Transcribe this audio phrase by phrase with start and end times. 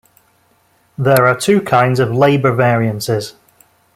[0.97, 3.35] There are two kinds of labour variances.